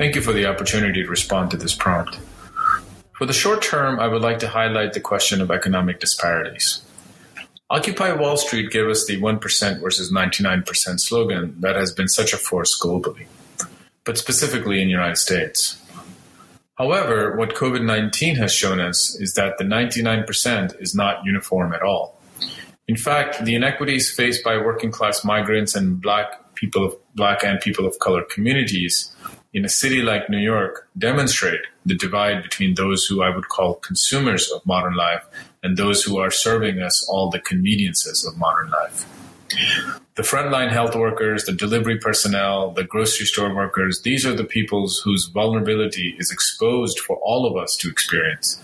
Thank 0.00 0.14
you 0.14 0.22
for 0.22 0.32
the 0.32 0.46
opportunity 0.46 1.02
to 1.02 1.10
respond 1.10 1.50
to 1.50 1.58
this 1.58 1.74
prompt. 1.74 2.18
For 3.18 3.26
the 3.26 3.34
short 3.34 3.60
term, 3.60 4.00
I 4.00 4.06
would 4.06 4.22
like 4.22 4.38
to 4.38 4.48
highlight 4.48 4.94
the 4.94 5.00
question 5.00 5.42
of 5.42 5.50
economic 5.50 6.00
disparities. 6.00 6.80
Occupy 7.68 8.14
Wall 8.14 8.38
Street 8.38 8.70
gave 8.70 8.88
us 8.88 9.04
the 9.04 9.20
1% 9.20 9.80
versus 9.82 10.10
99% 10.10 11.00
slogan 11.00 11.54
that 11.60 11.76
has 11.76 11.92
been 11.92 12.08
such 12.08 12.32
a 12.32 12.38
force 12.38 12.80
globally, 12.82 13.26
but 14.04 14.16
specifically 14.16 14.80
in 14.80 14.88
the 14.88 14.92
United 14.92 15.18
States. 15.18 15.76
However, 16.80 17.36
what 17.36 17.50
COVID 17.56 17.84
19 17.84 18.36
has 18.36 18.54
shown 18.54 18.80
us 18.80 19.14
is 19.20 19.34
that 19.34 19.58
the 19.58 19.64
99% 19.64 20.80
is 20.80 20.94
not 20.94 21.22
uniform 21.26 21.74
at 21.74 21.82
all. 21.82 22.18
In 22.88 22.96
fact, 22.96 23.44
the 23.44 23.54
inequities 23.54 24.10
faced 24.10 24.42
by 24.42 24.56
working 24.56 24.90
class 24.90 25.22
migrants 25.22 25.74
and 25.74 26.00
black 26.00 26.54
people 26.54 26.98
black 27.14 27.44
and 27.44 27.60
people 27.60 27.86
of 27.86 27.98
color 27.98 28.22
communities 28.22 29.14
in 29.52 29.66
a 29.66 29.68
city 29.68 30.00
like 30.00 30.30
New 30.30 30.38
York 30.38 30.88
demonstrate 30.96 31.60
the 31.84 31.94
divide 31.94 32.42
between 32.42 32.76
those 32.76 33.04
who 33.04 33.20
I 33.20 33.28
would 33.28 33.50
call 33.50 33.74
consumers 33.74 34.50
of 34.50 34.64
modern 34.64 34.94
life 34.94 35.26
and 35.62 35.76
those 35.76 36.02
who 36.02 36.16
are 36.16 36.30
serving 36.30 36.80
us 36.80 37.06
all 37.10 37.28
the 37.28 37.40
conveniences 37.40 38.24
of 38.24 38.38
modern 38.38 38.70
life. 38.70 39.04
The 40.14 40.22
frontline 40.22 40.70
health 40.70 40.94
workers, 40.94 41.44
the 41.44 41.52
delivery 41.52 41.98
personnel, 41.98 42.72
the 42.72 42.84
grocery 42.84 43.26
store 43.26 43.54
workers, 43.54 44.02
these 44.02 44.26
are 44.26 44.34
the 44.34 44.44
peoples 44.44 45.00
whose 45.04 45.26
vulnerability 45.26 46.14
is 46.18 46.30
exposed 46.30 47.00
for 47.00 47.16
all 47.16 47.46
of 47.46 47.56
us 47.56 47.76
to 47.78 47.88
experience. 47.88 48.60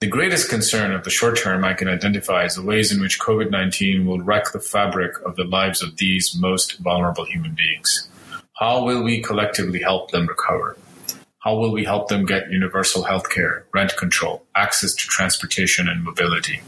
The 0.00 0.06
greatest 0.06 0.50
concern 0.50 0.92
of 0.92 1.04
the 1.04 1.10
short 1.10 1.38
term 1.38 1.64
I 1.64 1.72
can 1.72 1.88
identify 1.88 2.44
is 2.44 2.54
the 2.54 2.62
ways 2.62 2.92
in 2.92 3.00
which 3.00 3.18
COVID 3.18 3.50
19 3.50 4.06
will 4.06 4.20
wreck 4.20 4.52
the 4.52 4.60
fabric 4.60 5.12
of 5.24 5.36
the 5.36 5.44
lives 5.44 5.82
of 5.82 5.96
these 5.96 6.36
most 6.38 6.78
vulnerable 6.80 7.24
human 7.24 7.54
beings. 7.54 8.08
How 8.54 8.84
will 8.84 9.02
we 9.02 9.22
collectively 9.22 9.80
help 9.80 10.10
them 10.10 10.26
recover? 10.26 10.76
How 11.38 11.56
will 11.56 11.72
we 11.72 11.84
help 11.84 12.08
them 12.08 12.26
get 12.26 12.50
universal 12.50 13.04
health 13.04 13.30
care, 13.30 13.66
rent 13.72 13.96
control, 13.96 14.44
access 14.54 14.94
to 14.94 15.06
transportation 15.06 15.88
and 15.88 16.02
mobility? 16.02 16.60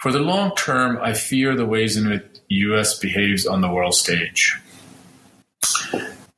For 0.00 0.10
the 0.10 0.18
long 0.18 0.56
term, 0.56 0.98
I 1.02 1.12
fear 1.12 1.54
the 1.54 1.66
ways 1.66 1.94
in 1.98 2.08
which 2.08 2.24
the 2.48 2.56
US 2.70 2.98
behaves 2.98 3.46
on 3.46 3.60
the 3.60 3.70
world 3.70 3.94
stage. 3.94 4.58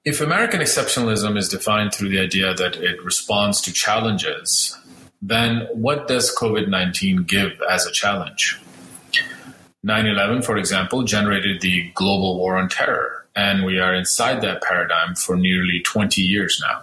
If 0.05 0.21
American 0.21 0.61
exceptionalism 0.61 1.39
is 1.39 1.49
defined 1.49 1.95
through 1.95 2.09
the 2.09 2.19
idea 2.19 2.55
that 2.55 2.75
it 2.75 3.01
responds 3.05 3.61
to 3.61 3.73
challenges, 3.73 4.77
then 5.23 5.69
what 5.75 6.09
does 6.09 6.35
COVID 6.37 6.69
19 6.69 7.23
give 7.23 7.53
as 7.71 7.87
a 7.87 7.93
challenge? 7.93 8.61
9 9.85 10.07
11, 10.07 10.43
for 10.43 10.57
example, 10.57 11.05
generated 11.05 11.61
the 11.61 11.89
global 11.95 12.39
war 12.39 12.57
on 12.57 12.69
terror, 12.69 13.27
and 13.37 13.65
we 13.65 13.79
are 13.79 13.95
inside 13.95 14.41
that 14.41 14.63
paradigm 14.63 15.15
for 15.15 15.37
nearly 15.37 15.81
20 15.85 16.21
years 16.21 16.61
now. 16.69 16.83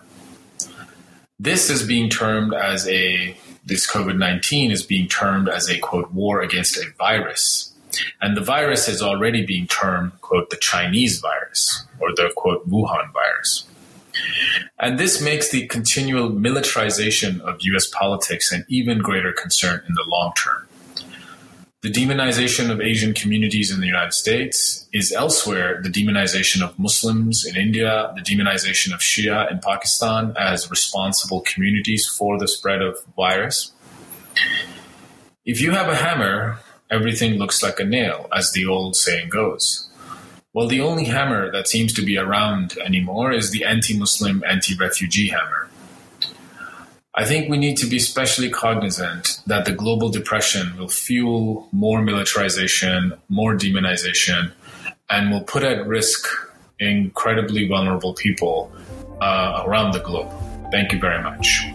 This 1.38 1.70
is 1.70 1.86
being 1.86 2.10
termed 2.10 2.54
as 2.54 2.88
a, 2.88 3.36
this 3.70 3.90
COVID 3.90 4.18
19 4.18 4.72
is 4.72 4.84
being 4.84 5.08
termed 5.08 5.48
as 5.48 5.70
a 5.70 5.80
quote, 5.80 6.12
war 6.12 6.42
against 6.42 6.78
a 6.78 6.86
virus. 6.98 7.72
And 8.22 8.36
the 8.36 8.42
virus 8.42 8.88
is 8.88 9.02
already 9.02 9.46
being 9.46 9.68
termed, 9.68 10.12
quote, 10.22 10.50
the 10.50 10.58
Chinese 10.58 11.20
virus 11.20 11.86
or 12.00 12.14
the 12.14 12.32
quote, 12.36 12.70
Wuhan 12.70 13.12
virus. 13.14 13.66
And 14.80 15.00
this 15.00 15.22
makes 15.22 15.50
the 15.50 15.68
continual 15.68 16.30
militarization 16.30 17.42
of 17.42 17.58
US 17.62 17.88
politics 17.88 18.52
an 18.52 18.66
even 18.68 19.00
greater 19.00 19.32
concern 19.32 19.84
in 19.88 19.94
the 19.94 20.06
long 20.08 20.34
term. 20.34 20.69
The 21.82 21.90
demonization 21.90 22.70
of 22.70 22.82
Asian 22.82 23.14
communities 23.14 23.72
in 23.72 23.80
the 23.80 23.88
United 23.88 24.12
States 24.12 24.86
is 24.92 25.14
elsewhere 25.14 25.80
the 25.82 25.88
demonization 25.88 26.62
of 26.62 26.78
Muslims 26.78 27.46
in 27.46 27.56
India, 27.56 28.12
the 28.18 28.22
demonization 28.22 28.94
of 28.94 29.00
Shia 29.00 29.50
in 29.50 29.60
Pakistan 29.60 30.34
as 30.38 30.70
responsible 30.70 31.40
communities 31.40 32.06
for 32.06 32.38
the 32.38 32.50
spread 32.50 32.82
of 32.82 32.98
virus. 33.16 33.72
If 35.46 35.62
you 35.62 35.72
have 35.72 35.88
a 35.88 35.96
hammer, 35.96 36.60
everything 36.92 37.36
looks 37.36 37.64
like 37.64 37.80
a 37.80 37.86
nail, 37.86 38.28
as 38.36 38.52
the 38.52 38.66
old 38.66 38.98
saying 38.98 39.30
goes. 39.30 39.90
Well, 40.54 40.68
the 40.68 40.82
only 40.82 41.06
hammer 41.06 41.50
that 41.54 41.70
seems 41.70 41.94
to 41.94 42.02
be 42.02 42.18
around 42.18 42.78
anymore 42.80 43.32
is 43.32 43.52
the 43.52 43.64
anti 43.64 43.98
Muslim, 43.98 44.44
anti 44.46 44.76
refugee 44.76 45.30
hammer. 45.30 45.70
I 47.20 47.26
think 47.26 47.50
we 47.50 47.58
need 47.58 47.76
to 47.80 47.86
be 47.86 47.98
especially 47.98 48.50
cognizant 48.50 49.42
that 49.46 49.66
the 49.66 49.74
global 49.74 50.08
depression 50.08 50.78
will 50.78 50.88
fuel 50.88 51.68
more 51.74 52.02
militarization, 52.02 53.12
more 53.28 53.56
demonization, 53.56 54.54
and 55.10 55.30
will 55.30 55.44
put 55.44 55.64
at 55.64 55.86
risk 55.86 56.26
incredibly 56.80 57.68
vulnerable 57.68 58.14
people 58.14 58.72
uh, 59.20 59.64
around 59.66 59.92
the 59.92 60.00
globe. 60.00 60.32
Thank 60.72 60.94
you 60.94 61.00
very 61.00 61.22
much. 61.22 61.66